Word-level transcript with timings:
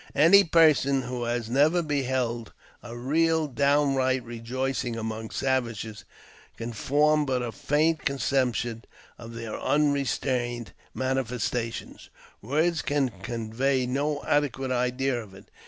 Any 0.15 0.43
person 0.43 1.03
who 1.03 1.25
has 1.25 1.47
never 1.47 1.83
beheld 1.83 2.53
a 2.81 2.95
downright 3.53 4.23
rejoicing 4.23 4.95
among 4.95 5.29
savages 5.29 6.05
can 6.57 6.73
form 6.73 7.23
but 7.23 7.43
a 7.43 7.51
faint 7.51 8.03
conception 8.03 8.83
of 9.19 9.35
their 9.35 9.55
un 9.59 9.93
restrained 9.93 10.71
manifestations; 10.95 12.09
words 12.41 12.81
can 12.81 13.09
convey 13.21 13.85
no 13.85 14.23
adequate 14.23 14.71
idea 14.71 15.21
of 15.21 15.35
it. 15.35 15.51